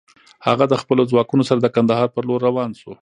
هغه 0.47 0.65
د 0.67 0.73
خپلو 0.81 1.03
ځواکونو 1.11 1.43
سره 1.49 1.59
د 1.61 1.67
کندهار 1.75 2.07
پر 2.15 2.23
لور 2.27 2.39
روان 2.47 2.71
شو. 2.81 2.91